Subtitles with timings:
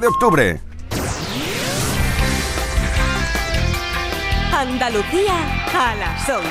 [0.00, 0.60] de octubre.
[4.52, 5.34] Andalucía
[5.72, 6.48] a las 11.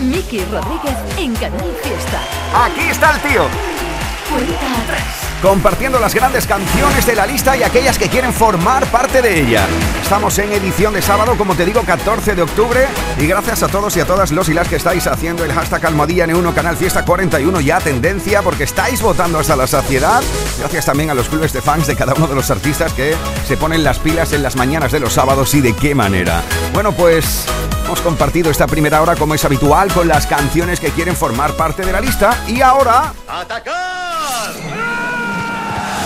[0.00, 2.20] Miki Rodríguez en Canal Fiesta.
[2.64, 3.46] Aquí está el tío.
[4.28, 5.21] Cuenta atrás.
[5.42, 9.66] Compartiendo las grandes canciones de la lista y aquellas que quieren formar parte de ella.
[10.00, 12.86] Estamos en edición de sábado, como te digo, 14 de octubre.
[13.18, 15.84] Y gracias a todos y a todas los y las que estáis haciendo el hashtag
[15.86, 20.22] Almohadilla N1 Canal Fiesta 41 ya tendencia, porque estáis votando hasta la saciedad.
[20.60, 23.16] Gracias también a los clubes de fans de cada uno de los artistas que
[23.48, 26.40] se ponen las pilas en las mañanas de los sábados y de qué manera.
[26.72, 27.46] Bueno, pues
[27.84, 31.84] hemos compartido esta primera hora como es habitual con las canciones que quieren formar parte
[31.84, 32.38] de la lista.
[32.46, 33.12] Y ahora...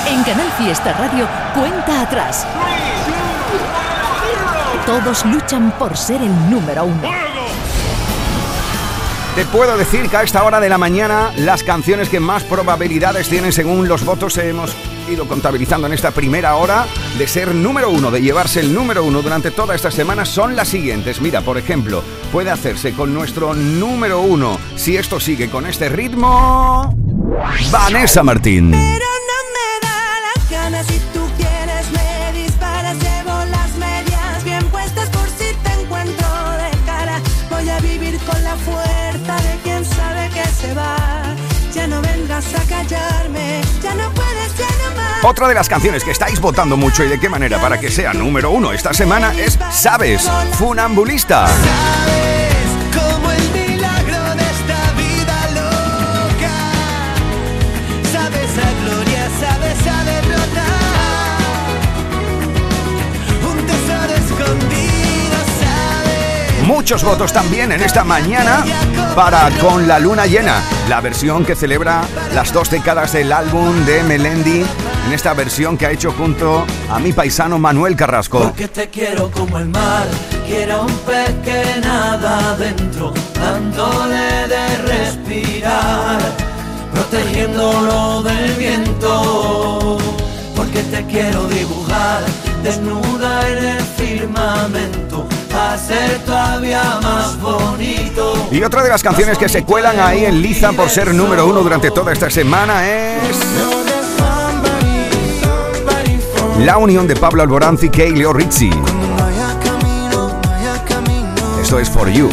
[0.09, 2.47] En Canal Fiesta Radio, cuenta atrás.
[4.87, 7.02] Todos luchan por ser el número uno.
[9.34, 13.28] Te puedo decir que a esta hora de la mañana las canciones que más probabilidades
[13.28, 14.75] tienen según los votos hemos
[15.11, 16.86] ido contabilizando en esta primera hora
[17.19, 20.69] de ser número uno, de llevarse el número uno durante toda esta semana son las
[20.69, 21.20] siguientes.
[21.20, 22.02] Mira, por ejemplo,
[22.33, 26.95] puede hacerse con nuestro número uno si esto sigue con este ritmo.
[27.70, 28.73] Vanessa Martín.
[45.28, 48.14] Otra de las canciones que estáis votando mucho y de qué manera para que sea
[48.14, 51.48] número uno esta semana es Sabes, Funambulista.
[51.48, 56.55] Sabes como el milagro de esta vida loca.
[58.12, 60.64] Sabes a gloria, sabes a derrota.
[63.50, 66.66] Un tesoro escondido, sabes.
[66.68, 68.64] Muchos votos también en esta mañana
[69.16, 72.02] para Con la Luna Llena, la versión que celebra
[72.33, 74.64] las dos décadas del álbum de Melendi,
[75.06, 78.40] en esta versión que ha hecho junto a mi paisano Manuel Carrasco.
[78.40, 80.06] Porque te quiero como el mar,
[80.46, 86.18] quiero un pez que nada adentro, dándole de respirar,
[86.92, 89.98] protegiéndolo del viento.
[90.56, 92.24] Porque te quiero dibujar,
[92.64, 98.48] desnuda en el firmamento, a ser todavía más bonito.
[98.50, 101.62] Y otra de las canciones que se cuelan ahí en liza por ser número uno
[101.62, 103.95] durante toda esta semana es
[106.58, 108.70] la unión de Pablo Alborán y Leo Rizzi.
[111.61, 112.28] Esto es For You.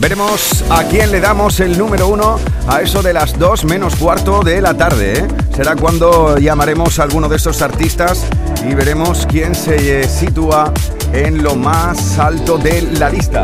[0.00, 2.38] Veremos a quién le damos el número uno
[2.68, 5.18] a eso de las 2 menos cuarto de la tarde.
[5.18, 5.28] ¿eh?
[5.56, 8.24] Será cuando llamaremos a alguno de estos artistas
[8.64, 10.72] y veremos quién se eh, sitúa
[11.12, 13.42] en lo más alto de la lista.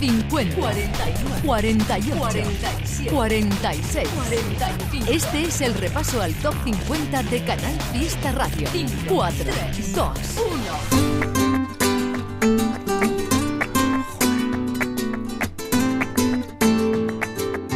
[0.00, 4.95] Cincuenta, 41, 48, 47, 46, 45.
[5.08, 8.68] Este es el repaso al top 50 de Canal Fiesta Radio.
[9.08, 9.44] 4,
[9.94, 10.18] 2,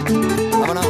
[0.09, 0.51] 1.
[0.51, 0.87] Vámonos.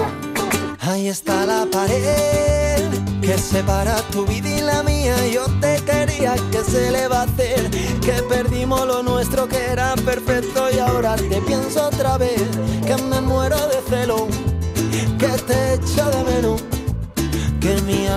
[0.81, 2.89] Ahí está la pared
[3.21, 5.15] que separa tu vida y la mía.
[5.29, 7.71] Yo te quería que se le va a hacer.
[8.01, 12.43] Que perdimos lo nuestro que era perfecto y ahora te pienso otra vez.
[12.87, 13.70] Que me muero de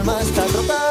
[0.04, 0.82] Alma está rota.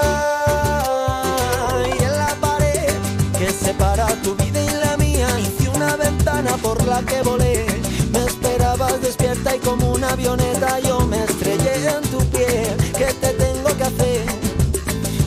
[1.87, 2.95] Y en la pared
[3.39, 7.67] que separa tu vida y la mía hice una ventana por la que volé.
[8.11, 12.75] Me esperabas despierta y como una avioneta yo me estrellé en tu piel.
[12.97, 14.25] ¿Qué te tengo que hacer?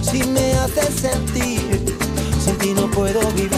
[0.01, 1.95] Si me haces sentir,
[2.43, 3.51] sin ti no puedo vivir.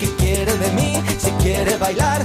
[0.00, 1.02] ¿Qué quieres de mí?
[1.18, 2.24] Si quieres bailar,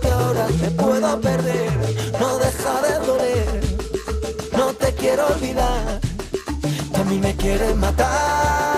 [0.00, 1.70] que ahora te puedo perder.
[2.20, 3.60] No deja de doler,
[4.56, 6.00] no te quiero olvidar.
[6.94, 8.71] Que a mí me quieres matar.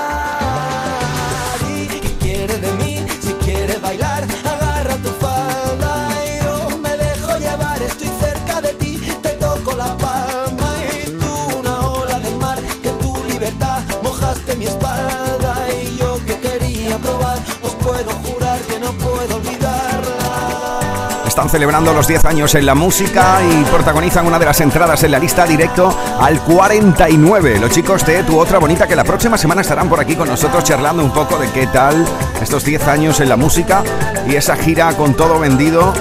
[21.35, 25.11] Están celebrando los 10 años en la música y protagonizan una de las entradas en
[25.11, 27.59] la lista directo al 49.
[27.59, 30.63] Los chicos de Tu Otra Bonita que la próxima semana estarán por aquí con nosotros
[30.63, 32.07] charlando un poco de qué tal
[32.41, 33.83] estos 10 años en la música
[34.29, 35.93] y esa gira con todo vendido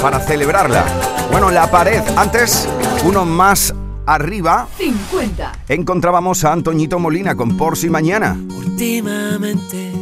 [0.00, 0.84] para celebrarla.
[1.32, 2.68] Bueno, la pared, antes
[3.04, 3.74] uno más
[4.06, 5.54] arriba 50.
[5.66, 8.36] encontrábamos a Antoñito Molina con Por si mañana.
[8.56, 9.92] Últimamente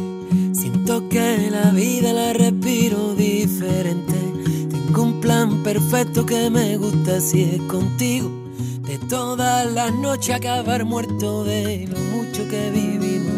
[0.53, 2.31] siento que la vida la
[5.75, 8.31] perfecto que me gusta si es contigo.
[8.87, 13.33] De todas las noches acabar muerto de lo mucho que vivimos.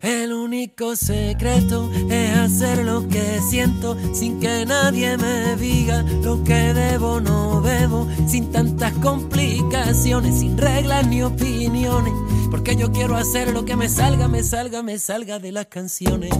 [0.00, 6.74] El único secreto es hacer lo que siento sin que nadie me diga lo que
[6.74, 12.14] debo no debo, sin tantas complicaciones, sin reglas ni opiniones,
[12.50, 16.32] porque yo quiero hacer lo que me salga, me salga, me salga de las canciones.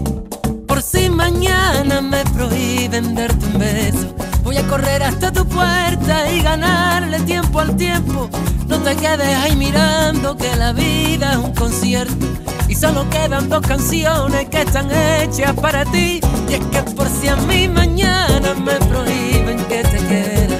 [0.67, 6.41] Por si mañana me prohíben darte un beso, voy a correr hasta tu puerta y
[6.41, 8.29] ganarle tiempo al tiempo.
[8.67, 12.25] No te quedes ahí mirando que la vida es un concierto
[12.67, 16.19] y solo quedan dos canciones que están hechas para ti.
[16.49, 20.57] Y es que por si a mí mañana me prohíben que te quiera,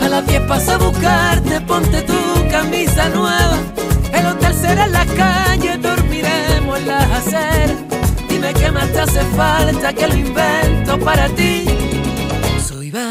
[0.00, 3.58] a las 10 paso a buscarte, ponte tu camisa nueva.
[4.12, 7.92] El hotel será en la calle, dormiremos en las aceras
[8.28, 11.61] Dime qué más te hace falta que lo invento para ti.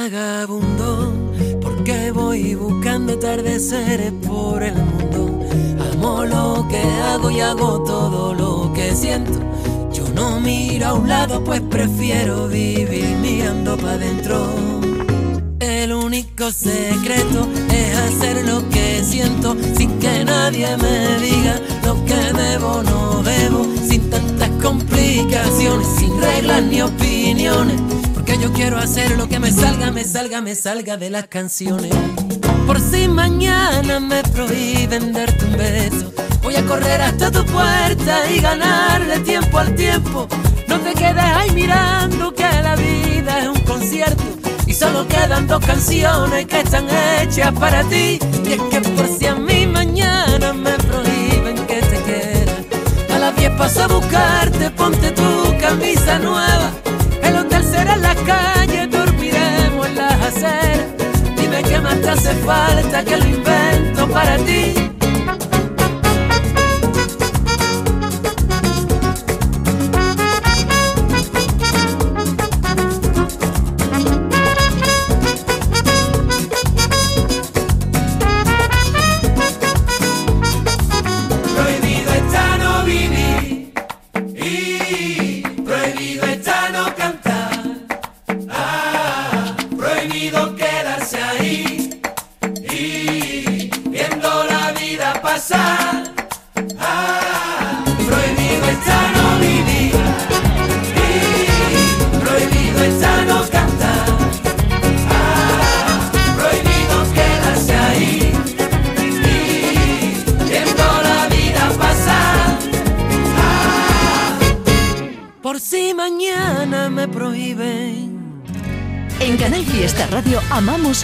[0.01, 1.13] Vagabundo
[1.61, 5.47] porque voy buscando atardeceres por el mundo.
[5.93, 9.39] Amo lo que hago y hago todo lo que siento.
[9.93, 14.43] Yo no miro a un lado pues prefiero vivir mirando para adentro.
[15.59, 22.15] El único secreto es hacer lo que siento sin que nadie me diga lo que
[22.15, 27.79] debo no debo, sin tantas complicaciones, sin reglas ni opiniones,
[28.41, 31.93] yo quiero hacer lo que me salga, me salga, me salga de las canciones.
[32.65, 36.11] Por si mañana me prohíben darte un beso,
[36.41, 40.27] voy a correr hasta tu puerta y ganarle tiempo al tiempo.
[40.67, 44.23] No te quedes ahí mirando que la vida es un concierto
[44.65, 46.87] y solo quedan dos canciones que están
[47.21, 48.17] hechas para ti.
[48.43, 53.35] Y es que por si a mí mañana me prohíben que te quiera, a las
[53.35, 56.71] 10 paso a buscarte, ponte tu camisa nueva.
[57.31, 60.87] El hotel será en la calle, dormiremos en las aceras.
[61.37, 64.90] Dime qué más te hace falta que lo invento para ti.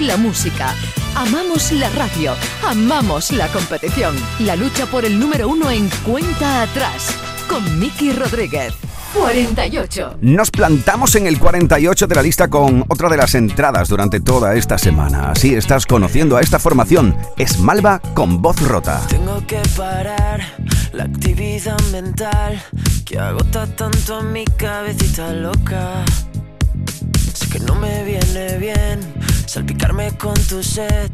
[0.01, 0.73] La música,
[1.15, 2.33] amamos la radio,
[2.65, 4.15] amamos la competición.
[4.39, 7.09] La lucha por el número uno en cuenta atrás
[7.49, 8.73] con Miki Rodríguez.
[9.13, 10.17] 48.
[10.21, 14.55] Nos plantamos en el 48 de la lista con otra de las entradas durante toda
[14.55, 15.31] esta semana.
[15.31, 17.17] Así estás conociendo a esta formación.
[17.37, 19.01] Es Malva con voz rota.
[19.09, 20.41] Tengo que parar
[20.91, 22.61] la actividad mental
[23.07, 26.03] que agota tanto a mi cabecita loca.
[27.33, 28.99] Sé que no me viene bien
[29.45, 31.09] salpicarme con tu sed.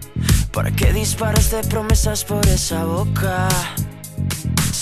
[0.51, 3.47] ¿Para qué disparas de promesas por esa boca?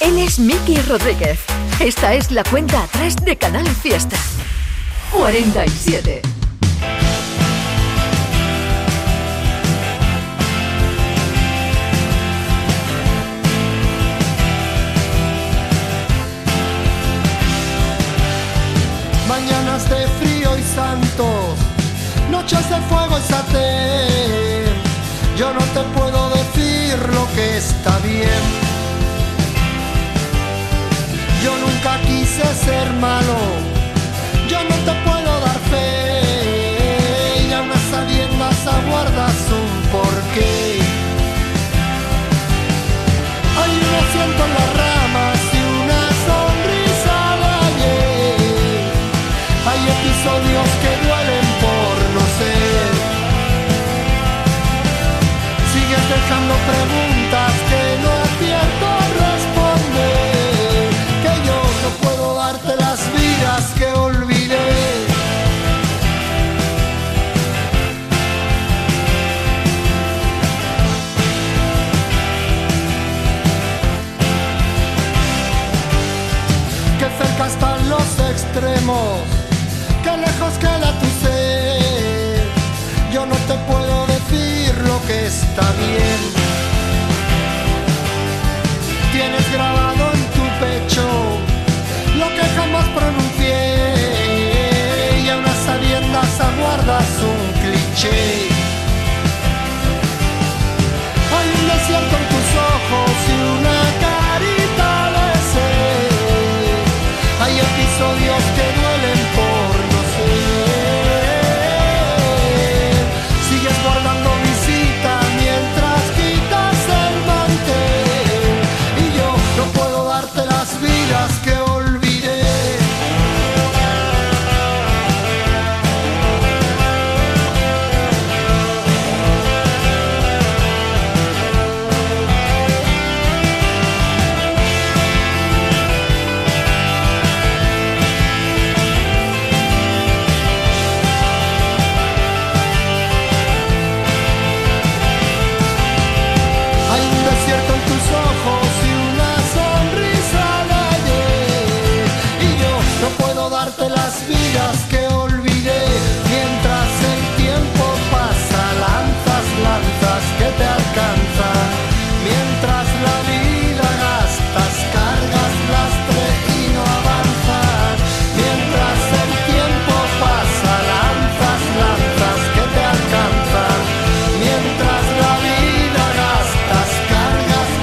[0.00, 1.38] Él es Miki Rodríguez.
[1.78, 4.16] Esta es la cuenta atrás de Canal Fiesta.
[5.12, 6.22] 47.
[19.28, 21.58] Mañanas de frío y santos,
[22.30, 24.80] noches de fuego y satén.
[25.36, 28.69] Yo no te puedo decir lo que está bien.
[31.42, 33.36] Yo nunca quise ser malo,
[34.48, 37.48] yo no te puedo dar fe.
[37.48, 40.69] Y aún a sabiendas aguardas un porqué.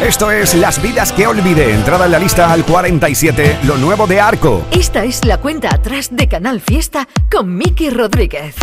[0.07, 4.21] Esto es Las vidas que olvidé, entrada en la lista al 47, lo nuevo de
[4.21, 4.65] Arco.
[4.71, 8.55] Esta es la cuenta atrás de Canal Fiesta con Miki Rodríguez.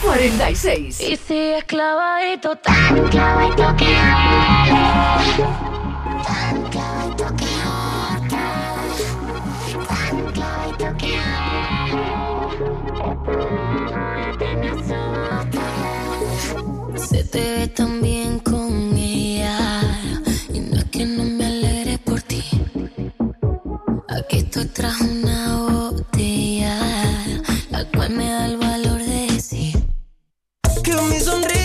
[0.00, 0.98] 46.
[1.02, 3.84] Y si esclavadito, tan esclavadito que
[6.24, 7.44] Tan esclavadito que
[9.88, 10.96] Tan esclavadito
[16.96, 18.00] que Se te ve tan
[24.32, 26.78] Esto trajo una botella,
[27.70, 29.78] la cual me da el valor de decir
[30.82, 31.61] que mi sonrisa.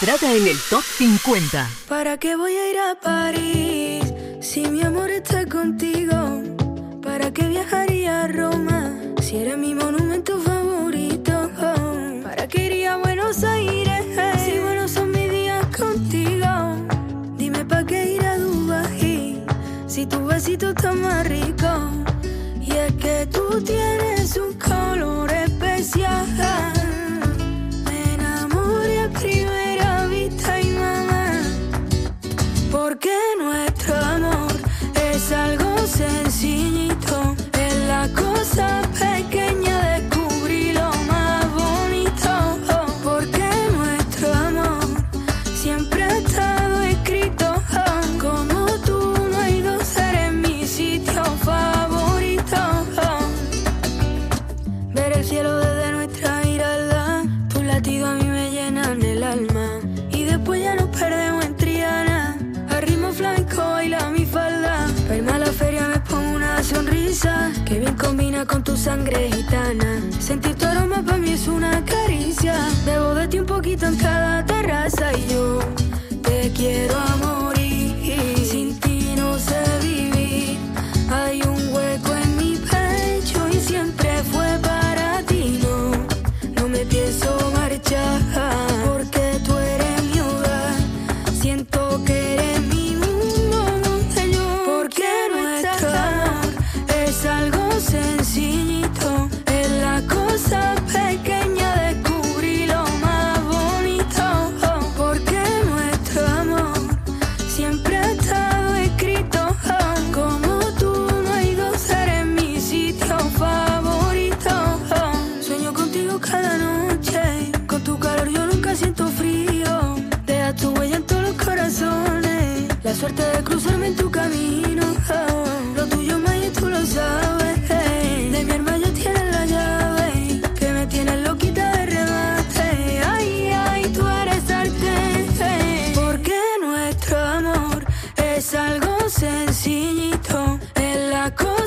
[0.00, 1.68] entrada en el top 50.
[1.88, 4.02] ¿Para qué voy a ir a París
[4.40, 6.42] si mi amor está contigo?
[7.02, 11.50] ¿Para qué viajaría a Roma si era mi monumento favorito?
[12.22, 14.04] ¿Para qué iría a Buenos Aires
[14.44, 16.48] si buenos son mis días contigo?
[17.36, 19.44] Dime para qué ir a Dubai
[19.86, 21.68] si tu besito está más rico.
[22.60, 26.83] Y es que tú tienes un color especial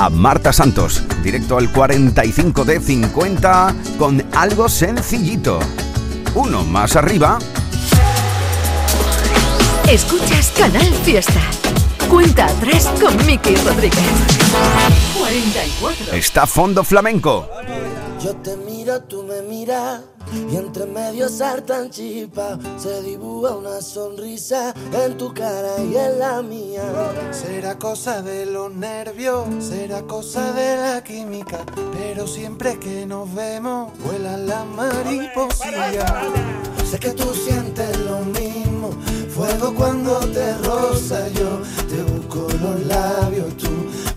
[0.00, 5.60] a Marta Santos, directo al 45 de 50 con algo sencillito.
[6.34, 7.38] Uno más arriba.
[9.90, 11.42] Escuchas Canal Fiesta.
[12.08, 14.00] Cuenta atrás con Miki Rodríguez.
[15.18, 16.14] 44.
[16.14, 17.46] Está Fondo Flamenco.
[18.24, 18.56] Yo te
[18.98, 20.00] tú me miras
[20.32, 22.58] y entre medio saltan chispas.
[22.76, 26.82] Se dibuja una sonrisa en tu cara y en la mía.
[27.30, 31.58] Será cosa de los nervios, será cosa de la química,
[31.92, 36.12] pero siempre que nos vemos vuelan las mariposillas.
[36.90, 38.90] Sé que tú sientes lo mismo,
[39.32, 43.68] fuego cuando te roza yo, te busco los labios, tú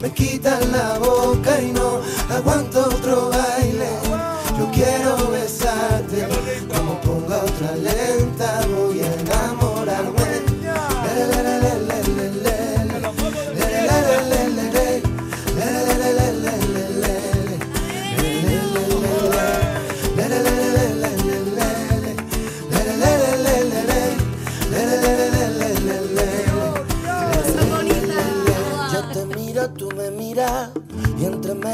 [0.01, 4.12] me quitas la boca y no aguanto otro baile.
[4.73, 6.25] Quiero besarte,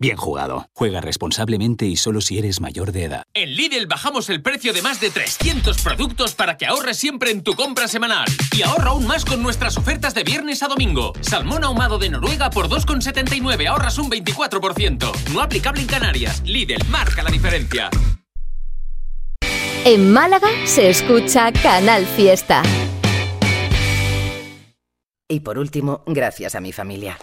[0.00, 0.66] bien jugado.
[0.74, 3.22] Juega responsablemente y solo si eres mayor de edad.
[3.34, 7.42] En Lidl bajamos el precio de más de 300 productos para que ahorres siempre en
[7.42, 8.26] tu compra semanal.
[8.56, 11.12] Y ahorra aún más con nuestras ofertas de viernes a domingo.
[11.20, 15.30] Salmón ahumado de Noruega por 2,79 ahorras un 24%.
[15.32, 16.42] No aplicable en Canarias.
[16.44, 17.90] Lidl marca la diferencia.
[19.84, 22.62] En Málaga se escucha Canal Fiesta.
[25.28, 27.16] Y por último, gracias a mi familia.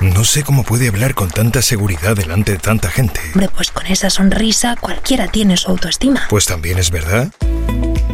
[0.00, 3.20] No sé cómo puede hablar con tanta seguridad delante de tanta gente.
[3.32, 6.26] Hombre, pues con esa sonrisa cualquiera tiene su autoestima.
[6.28, 7.32] Pues también es verdad.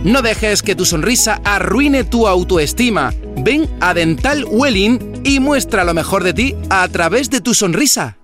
[0.04, 3.12] No dejes que tu sonrisa arruine tu autoestima.
[3.36, 8.16] Ven a Dental Welling y muestra lo mejor de ti a través de tu sonrisa.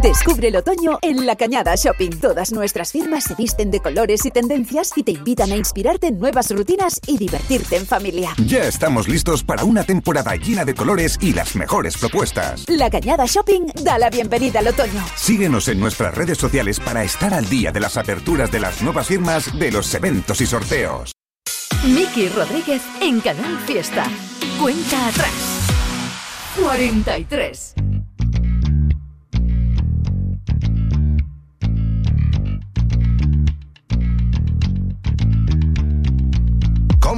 [0.00, 2.18] Descubre el otoño en La Cañada Shopping.
[2.18, 6.18] Todas nuestras firmas se visten de colores y tendencias y te invitan a inspirarte en
[6.18, 8.30] nuevas rutinas y divertirte en familia.
[8.46, 12.64] Ya estamos listos para una temporada llena de colores y las mejores propuestas.
[12.68, 15.04] La Cañada Shopping da la bienvenida al otoño.
[15.14, 19.06] Síguenos en nuestras redes sociales para estar al día de las aperturas de las nuevas
[19.06, 21.12] firmas, de los eventos y sorteos.
[21.84, 24.06] Miki Rodríguez en Canal Fiesta.
[24.58, 25.32] Cuenta atrás.
[26.60, 27.81] 43.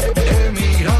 [0.00, 0.16] Emigrante,
[0.48, 0.99] emigrante.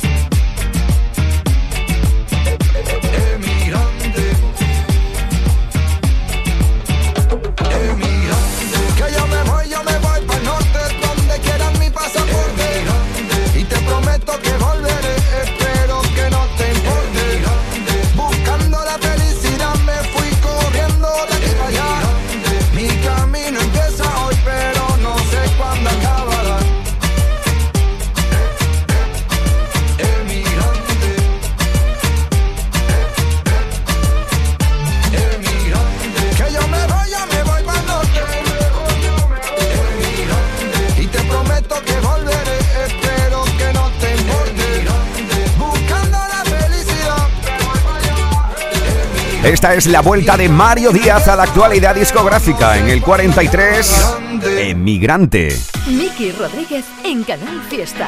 [49.61, 54.17] Esta es la vuelta de Mario Díaz a la actualidad discográfica en el 43
[54.57, 55.55] Emigrante.
[55.85, 58.07] Miki Rodríguez en Canal Fiesta.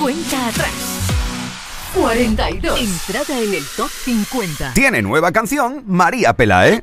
[0.00, 0.72] Cuenta atrás.
[1.94, 2.80] 42.
[2.80, 4.74] Entrada en el top 50.
[4.74, 6.82] Tiene nueva canción María Pelae.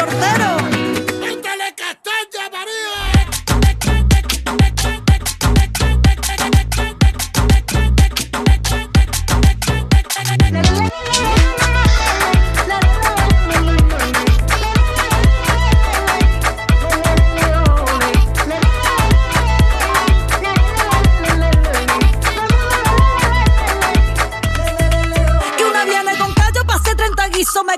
[0.01, 0.60] sortero.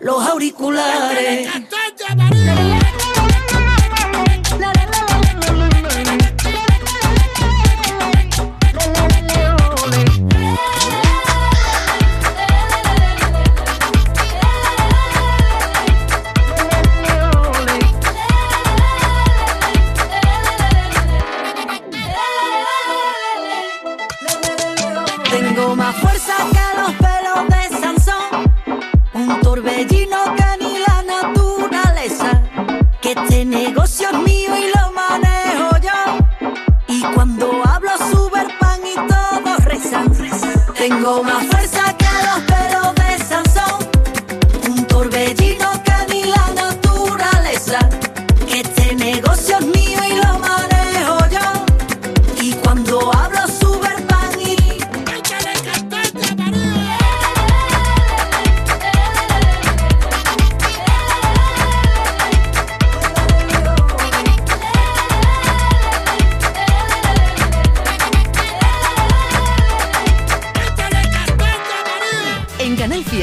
[0.00, 1.48] Los auriculares.
[40.80, 41.59] Tengo más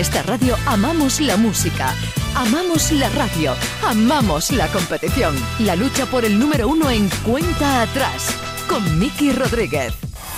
[0.08, 1.94] esta radio amamos la música,
[2.34, 3.52] amamos la radio,
[3.86, 5.36] amamos la competición.
[5.60, 8.34] La lucha por el número uno en cuenta atrás
[8.70, 9.94] con Miki Rodríguez.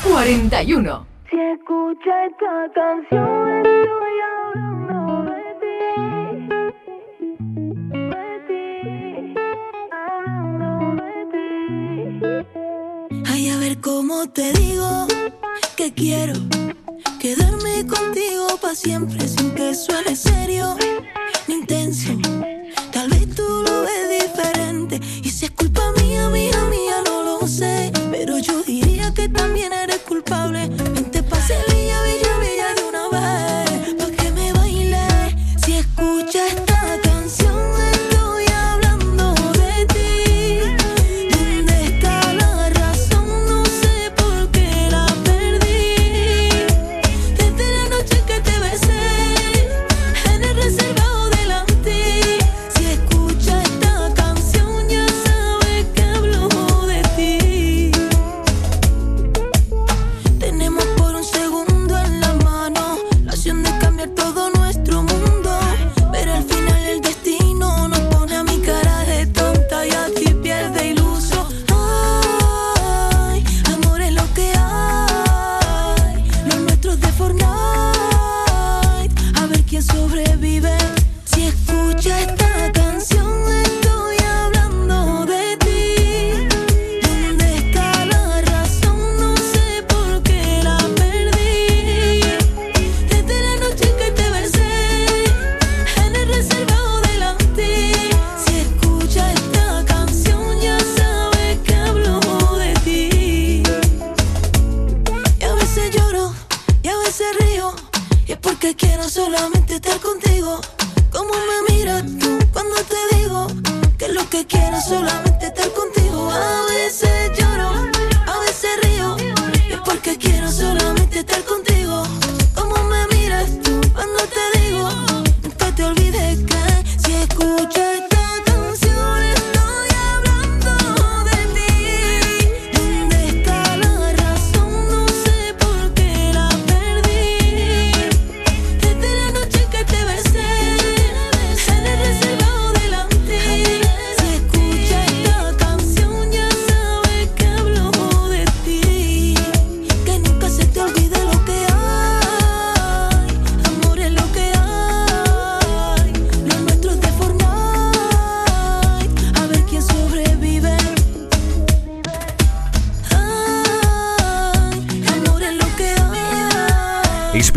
[0.09, 1.05] 41.
[1.29, 4.97] Si escucha esta canción, estoy hablando
[5.29, 5.77] de ti.
[7.93, 8.63] De ti,
[10.07, 10.69] hablando
[11.03, 11.13] de
[13.13, 13.31] ti.
[13.31, 15.05] Ay, a ver cómo te digo
[15.77, 16.33] que quiero
[17.19, 20.77] quedarme contigo siempre sin que suene serio
[21.47, 22.11] ni intenso.
[22.91, 26.58] Tal vez tú lo ves diferente y si es culpa mía, mía.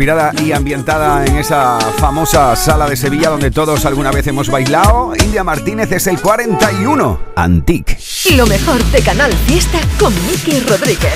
[0.03, 5.13] inspirada y ambientada en esa famosa sala de Sevilla donde todos alguna vez hemos bailado.
[5.15, 7.97] India Martínez es el 41, Antique.
[8.35, 11.13] Lo mejor de Canal Fiesta con Miki Rodríguez.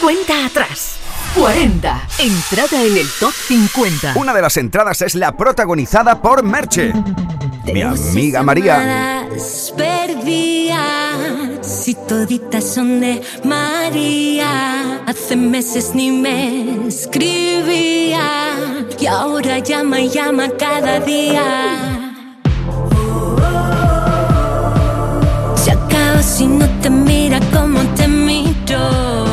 [0.00, 0.98] Cuenta atrás.
[1.36, 2.06] 40.
[2.20, 4.12] Entrada en el top 50.
[4.14, 6.92] Una de las entradas es la protagonizada por Merche.
[7.64, 9.26] Mi amiga María.
[9.76, 14.69] Perdidas, si toditas son de María
[15.10, 18.22] Hace meses ni me escribía
[18.96, 21.42] y ahora llama y llama cada día.
[25.56, 29.29] Se acaba si no te mira como te miro.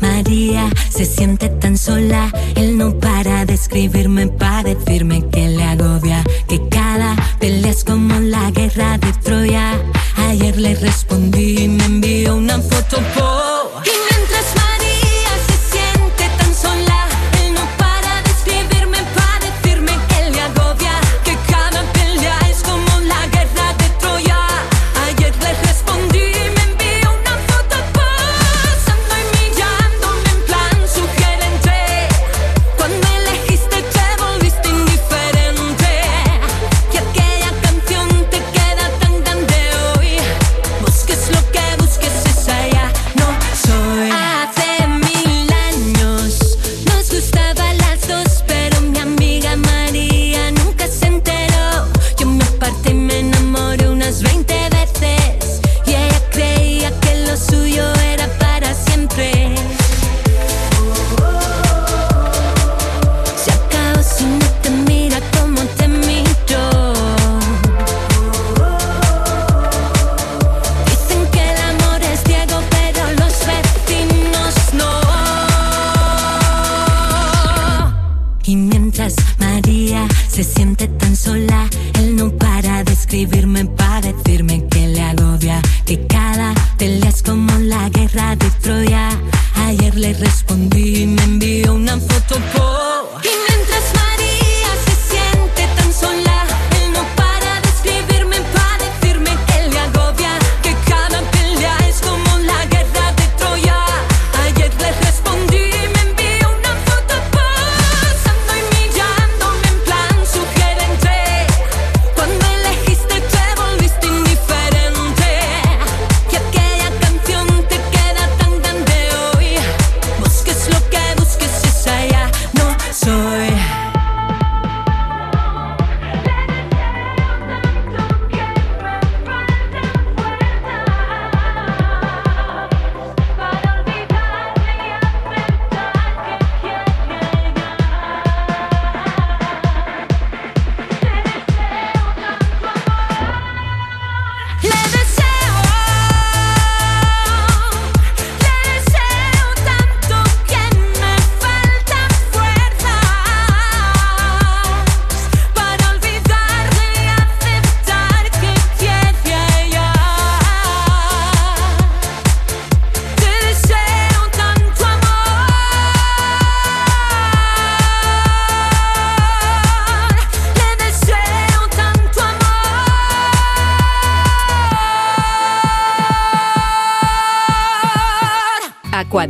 [0.00, 2.32] María se siente tan sola.
[2.56, 8.18] Él no para de escribirme para decirme que le agobia, que cada pelea es como
[8.18, 9.80] la guerra de Troya.
[10.16, 11.31] Ayer le respondí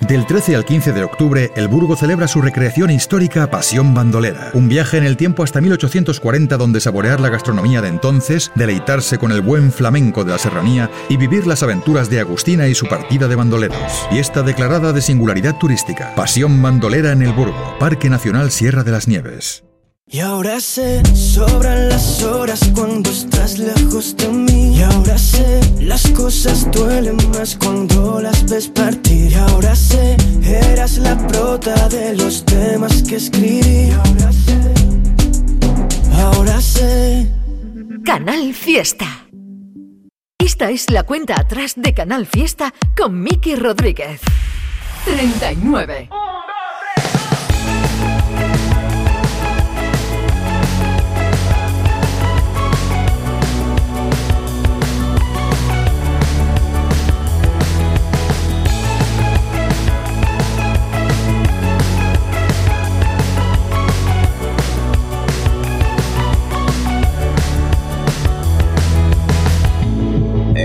[0.00, 4.50] Del 13 al 15 de octubre, el Burgo celebra su recreación histórica Pasión Bandolera.
[4.54, 9.30] Un viaje en el tiempo hasta 1840 donde saborear la gastronomía de entonces, deleitarse con
[9.30, 13.28] el buen flamenco de la serranía y vivir las aventuras de Agustina y su partida
[13.28, 14.06] de bandoleros.
[14.10, 16.14] Fiesta declarada de singularidad turística.
[16.14, 19.64] Pasión Bandolera en el Burgo, Parque Nacional Sierra de las Nieves.
[20.12, 24.76] Y ahora sé, sobran las horas cuando estás lejos de mí.
[24.76, 29.30] Y ahora sé, las cosas duelen más cuando las ves partir.
[29.30, 33.60] Y ahora sé, eras la prota de los temas que escribí.
[33.60, 34.74] Y ahora sé,
[36.20, 37.30] ahora sé.
[38.04, 39.06] Canal Fiesta.
[40.38, 44.20] Esta es la cuenta atrás de Canal Fiesta con Miki Rodríguez.
[45.04, 46.08] 39.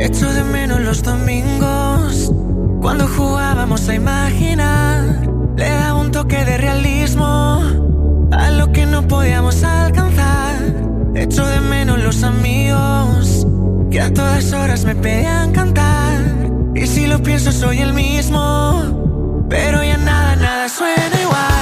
[0.04, 2.32] Echo de menos los domingos
[2.82, 5.26] cuando jugábamos a imaginar.
[5.56, 7.62] Le daba un toque de realismo
[8.32, 10.56] a lo que no podíamos alcanzar.
[11.16, 13.48] Echo de menos los amigos
[13.90, 16.20] que a todas horas me pedían cantar.
[16.76, 21.55] Y si lo pienso soy el mismo, pero ya nada, nada suena igual.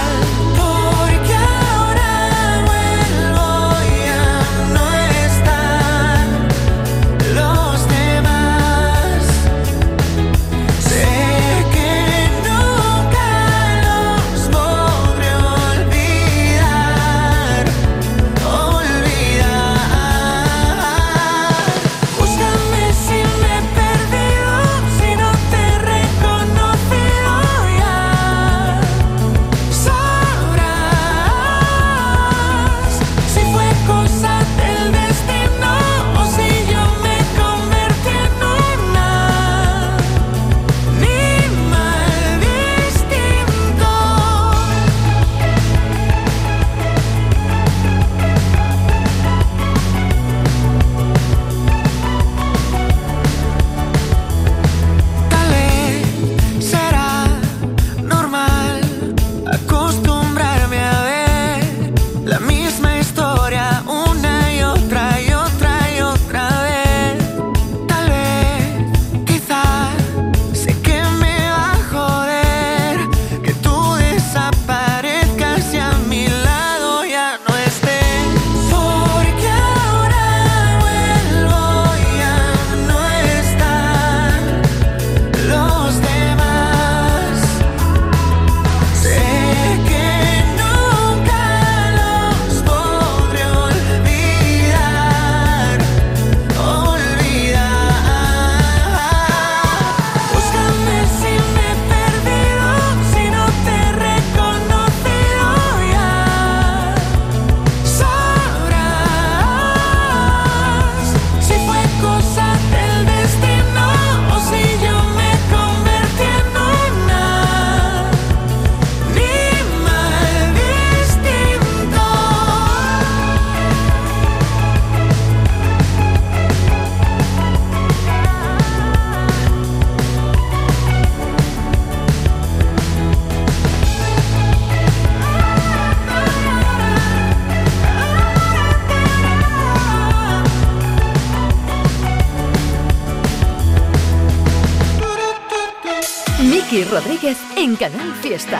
[147.73, 148.59] En Canal Fiesta.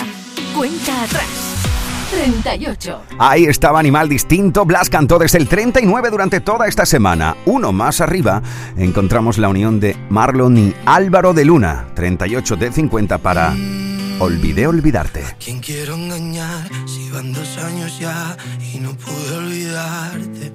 [0.56, 1.28] Cuenta atrás.
[2.12, 3.02] 38.
[3.20, 4.66] Ahí estaba Animal Distinto.
[4.66, 7.36] Blas cantó desde el 39 durante toda esta semana.
[7.46, 8.42] Uno más arriba
[8.78, 11.88] encontramos la unión de Marlon y Álvaro de Luna.
[11.96, 13.56] 38 de 50 para
[14.20, 15.24] Olvidé olvidarte.
[15.44, 18.38] ¿Quién quiero engañar si van dos años ya
[18.74, 20.52] y no pude olvidarte?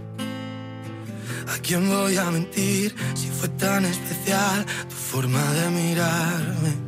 [1.55, 6.88] ¿A quién voy a mentir si fue tan especial tu forma de mirarme?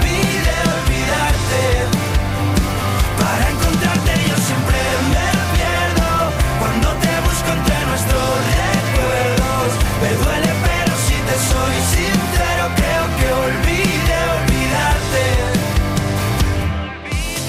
[10.01, 15.23] Me duele pero si te soy sincero creo que olvide olvidarte.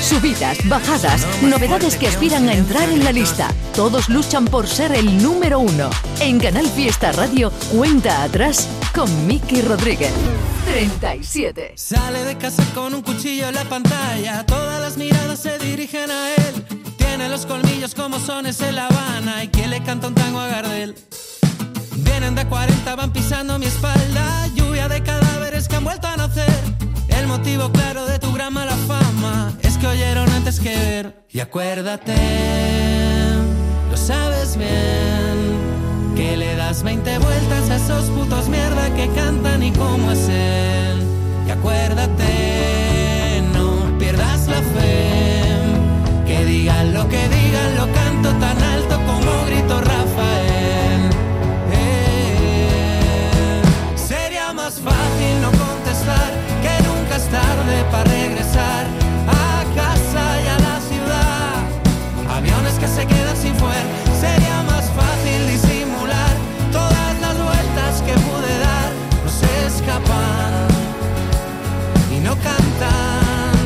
[0.03, 3.49] Subidas, bajadas, novedades que aspiran a entrar en la lista.
[3.75, 5.89] Todos luchan por ser el número uno.
[6.21, 10.13] En Canal Fiesta Radio, cuenta atrás con Miki Rodríguez.
[10.67, 11.73] 37.
[11.77, 14.45] Sale de casa con un cuchillo en la pantalla.
[14.45, 16.67] Todas las miradas se dirigen a él.
[16.99, 19.43] Tiene los colmillos como sones en La Habana.
[19.43, 20.95] Y quien le canta un tango a Gardel.
[22.13, 24.47] Vienen de 40, van pisando mi espalda.
[24.55, 26.61] Lluvia de cadáveres que han vuelto a nacer.
[27.09, 31.25] El motivo claro de tu gran mala fama es que oyeron antes que ver.
[31.31, 32.15] Y acuérdate,
[33.91, 39.73] lo sabes bien, que le das 20 vueltas a esos putos mierda que cantan y
[39.73, 41.03] cómo es él.
[41.49, 45.49] Y acuérdate, no pierdas la fe,
[46.27, 50.32] que digan lo que digan, lo canto tan alto como grito Rafael.
[54.65, 56.31] Más fácil no contestar
[56.63, 58.87] que nunca es tarde para regresar
[59.27, 62.37] a casa y a la ciudad.
[62.37, 63.85] Aviones que se quedan sin fuer.
[64.21, 66.35] Sería más fácil disimular
[66.71, 68.91] todas las vueltas que pude dar.
[69.25, 70.69] No se escapan
[72.15, 73.63] y no cantan,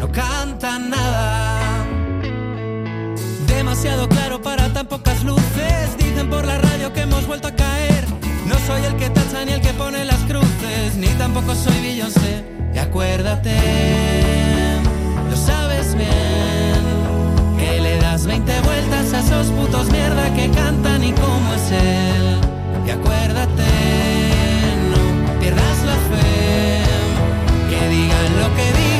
[0.00, 1.84] no cantan nada.
[3.48, 6.05] Demasiado claro para tan pocas luces.
[9.46, 12.44] Ni el que pone las cruces, ni tampoco soy Beyoncé.
[12.74, 13.56] Y acuérdate,
[15.30, 16.82] lo sabes bien,
[17.58, 22.40] que le das 20 vueltas a esos putos mierda que cantan y cómo es él.
[22.86, 23.70] Y acuérdate,
[24.92, 26.82] no pierdas la fe,
[27.70, 28.95] que digan lo que digan,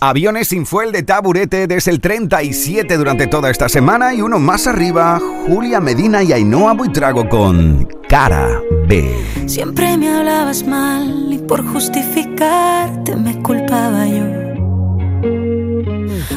[0.00, 4.66] Aviones sin fuel de taburete desde el 37 durante toda esta semana y uno más
[4.66, 9.10] arriba, Julia Medina y Ainhoa Buitrago con Cara B.
[9.46, 14.24] Siempre me hablabas mal y por justificarte me culpaba yo.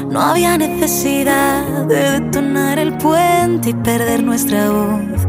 [0.09, 5.28] No había necesidad de detonar el puente y perder nuestra voz.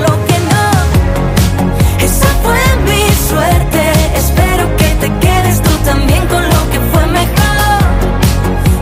[5.83, 7.81] también con lo que fue mejor.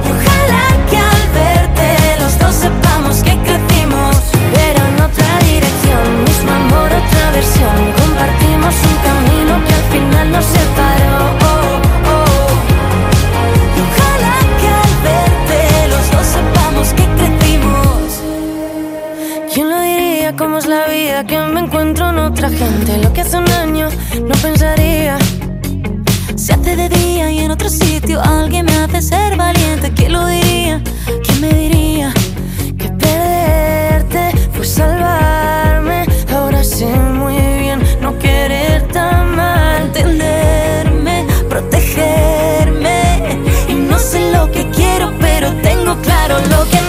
[0.06, 1.88] Y ojalá que al verte
[2.20, 4.16] los dos sepamos que crecimos,
[4.54, 6.24] pero en otra dirección.
[6.26, 7.80] Mismo amor, otra versión.
[8.02, 11.18] Compartimos un camino que al final nos separó.
[12.12, 12.50] Oh.
[13.76, 15.60] Y ojalá que al verte
[15.94, 18.08] los dos sepamos que crecimos.
[19.54, 20.36] ¿Quién lo diría?
[20.36, 21.26] ¿Cómo es la vida?
[21.26, 22.98] Que me encuentro en otra gente.
[22.98, 23.90] Lo que hace un año
[24.28, 25.19] no pensaría.
[26.76, 29.92] De día y en otro sitio alguien me hace ser valiente.
[29.92, 30.80] ¿Quién lo diría?
[31.24, 32.14] ¿Quién me diría?
[32.78, 36.06] Que perderte fue salvarme.
[36.32, 39.88] Ahora sé muy bien no querer tan mal.
[39.88, 43.40] Entenderme, protegerme.
[43.68, 46.89] Y no sé lo que quiero, pero tengo claro lo que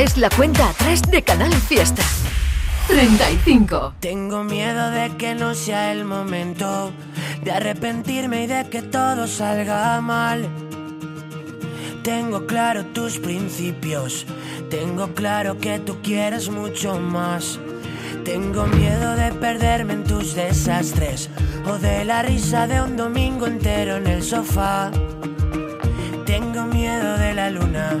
[0.00, 2.02] Esta es la cuenta atrás de Canal Fiesta.
[2.86, 3.96] 35.
[4.00, 6.90] Tengo miedo de que no sea el momento
[7.44, 10.48] de arrepentirme y de que todo salga mal.
[12.02, 14.24] Tengo claro tus principios,
[14.70, 17.60] tengo claro que tú quieres mucho más.
[18.24, 21.28] Tengo miedo de perderme en tus desastres
[21.66, 24.90] o de la risa de un domingo entero en el sofá.
[26.24, 28.00] Tengo miedo de la luna,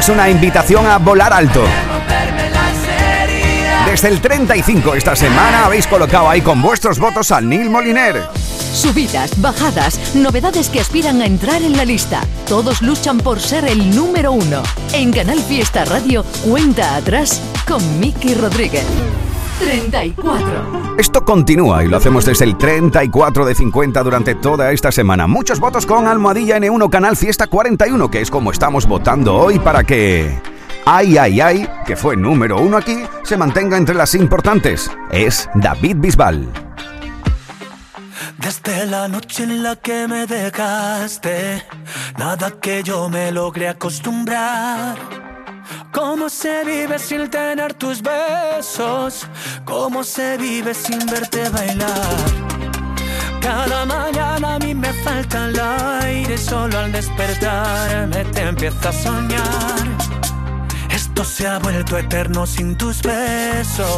[0.00, 1.62] es una invitación a volar alto.
[3.84, 8.22] Desde el 35 esta semana habéis colocado ahí con vuestros votos a Neil Moliner.
[8.72, 12.22] Subidas, bajadas, novedades que aspiran a entrar en la lista.
[12.48, 14.62] Todos luchan por ser el número uno.
[14.94, 18.86] En Canal Fiesta Radio, cuenta atrás con Miki Rodríguez.
[19.60, 20.96] 34.
[20.98, 25.26] Esto continúa y lo hacemos desde el 34 de 50 durante toda esta semana.
[25.26, 29.84] Muchos votos con Almohadilla N1 Canal Fiesta 41, que es como estamos votando hoy para
[29.84, 30.40] que...
[30.86, 34.90] Ay, ay, ay, que fue número uno aquí, se mantenga entre las importantes.
[35.10, 36.48] Es David Bisbal.
[38.38, 41.62] Desde la noche en la que me dejaste,
[42.18, 45.29] nada que yo me logre acostumbrar.
[45.92, 49.26] ¿Cómo se vive sin tener tus besos?
[49.64, 52.50] ¿Cómo se vive sin verte bailar?
[53.40, 55.58] Cada mañana a mí me falta el
[56.04, 59.88] aire, solo al despertarme te empiezo a soñar.
[60.90, 63.88] Esto se ha vuelto eterno sin tus besos.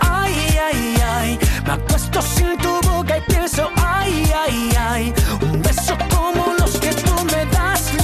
[0.00, 0.34] Ay,
[0.68, 6.54] ay, ay, me acuesto sin tu boca y pienso, ay, ay, ay, un beso como
[6.58, 6.65] los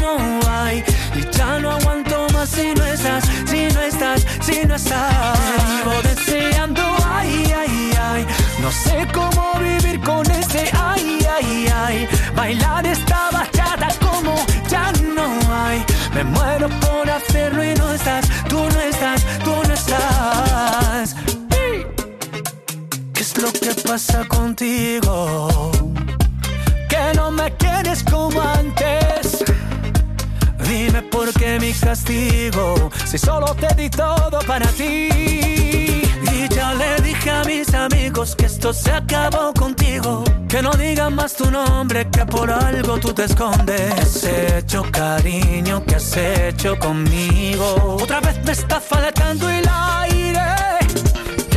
[0.03, 0.85] no hay.
[1.15, 5.39] Y ya no aguanto más si no estás, si no estás, si no estás.
[5.39, 8.27] Te vivo deseando, ay, ay, ay,
[8.61, 14.35] no sé cómo vivir con ese, ay, ay, ay, bailar esta bachata como
[14.69, 15.85] ya no hay.
[16.15, 21.17] Me muero por hacerlo y no estás, tú no estás, tú no estás.
[23.15, 25.71] ¿Qué es lo que pasa contigo?
[26.89, 29.02] Que no me quieres como antes.
[30.85, 35.09] Dime por qué mi castigo, si solo te di todo para ti.
[35.13, 40.25] Y ya le dije a mis amigos que esto se acabó contigo.
[40.49, 43.95] Que no digan más tu nombre, que por algo tú te escondes.
[43.95, 45.85] ¿Qué has hecho, cariño?
[45.85, 47.99] ¿Qué has hecho conmigo?
[48.03, 50.12] Otra vez me está faltando el aire.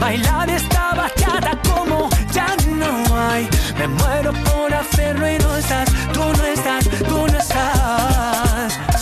[0.00, 3.48] Bailar esta bachata como ya no hay.
[3.78, 8.95] Me muero por hacerlo y no estás, tú no estás, tú no estás.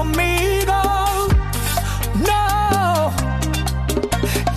[0.00, 0.78] conmigo.
[2.26, 3.12] No,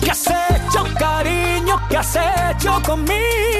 [0.00, 1.78] ¿qué has hecho, cariño?
[1.90, 3.44] ¿Qué has hecho conmigo?